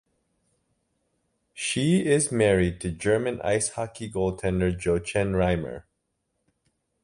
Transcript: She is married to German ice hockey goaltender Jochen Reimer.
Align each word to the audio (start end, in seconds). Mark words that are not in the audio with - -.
She 1.53 2.03
is 2.07 2.31
married 2.31 2.81
to 2.81 2.89
German 2.89 3.39
ice 3.41 3.69
hockey 3.69 4.09
goaltender 4.09 4.75
Jochen 4.75 5.33
Reimer. 5.33 5.83